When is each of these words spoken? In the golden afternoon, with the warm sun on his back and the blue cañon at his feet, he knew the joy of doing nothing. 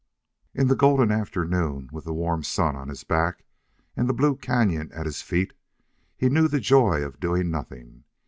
In 0.55 0.65
the 0.65 0.75
golden 0.75 1.11
afternoon, 1.11 1.87
with 1.93 2.05
the 2.05 2.11
warm 2.13 2.41
sun 2.41 2.75
on 2.75 2.89
his 2.89 3.03
back 3.03 3.43
and 3.95 4.09
the 4.09 4.15
blue 4.15 4.35
cañon 4.35 4.89
at 4.97 5.05
his 5.05 5.21
feet, 5.21 5.53
he 6.17 6.27
knew 6.27 6.47
the 6.47 6.59
joy 6.59 7.03
of 7.03 7.19
doing 7.19 7.51
nothing. 7.51 8.03